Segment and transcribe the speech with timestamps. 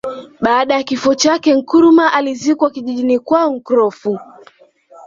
[0.41, 4.19] Baada ya kifo chake Nkrumah alizikwa kijijini kwao Nkrofu